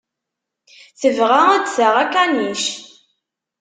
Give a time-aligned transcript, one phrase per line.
[0.99, 2.63] Tebɣa ad d-taɣ akanic.